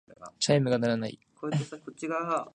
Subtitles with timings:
[0.39, 1.19] チャイムが鳴らない。